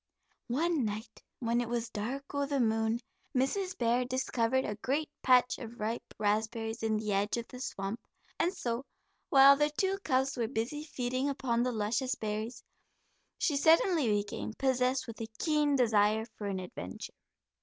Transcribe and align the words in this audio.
One 0.47 0.83
night, 0.83 1.21
when 1.37 1.61
it 1.61 1.69
was 1.69 1.91
"dark 1.91 2.33
o' 2.33 2.47
the 2.47 2.59
moon," 2.59 3.01
Mrs. 3.35 3.77
Bear 3.77 4.03
discovered 4.03 4.65
a 4.65 4.73
great 4.77 5.11
patch 5.21 5.59
of 5.59 5.79
ripe 5.79 6.15
raspberries 6.17 6.81
in 6.81 6.97
the 6.97 7.13
edge 7.13 7.37
of 7.37 7.47
the 7.49 7.59
swamp, 7.59 7.99
and 8.39 8.51
so 8.51 8.83
while 9.29 9.55
the 9.55 9.69
two 9.69 9.99
cubs 10.03 10.35
were 10.35 10.47
busy 10.47 10.83
feeding 10.85 11.29
upon 11.29 11.61
the 11.61 11.71
luscious 11.71 12.15
berries, 12.15 12.63
she 13.37 13.55
suddenly 13.55 14.07
became 14.09 14.53
possessed 14.53 15.05
with 15.05 15.21
a 15.21 15.27
keen 15.37 15.75
desire 15.75 16.25
for 16.35 16.47
an 16.47 16.57
adventure. 16.59 17.13